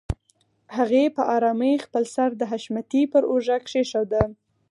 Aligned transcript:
هغې 0.77 1.03
په 1.15 1.21
آرامۍ 1.35 1.73
خپل 1.85 2.03
سر 2.13 2.29
د 2.37 2.41
حشمتي 2.51 3.03
پر 3.11 3.23
اوږه 3.31 3.57
کېښوده. 3.67 4.23